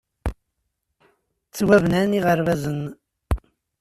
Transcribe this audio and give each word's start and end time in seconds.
Ttwabnan 1.47 2.11
yiɣerbazen. 2.15 2.81